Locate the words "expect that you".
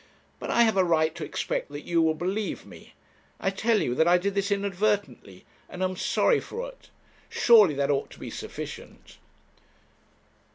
1.23-2.01